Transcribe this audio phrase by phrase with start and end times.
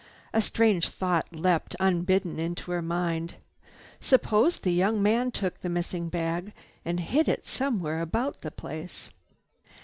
[0.33, 3.35] A strange thought leaped unbidden into her mind.
[3.99, 9.11] "Supposing the young man took the missing bag and hid it somewhere about the place?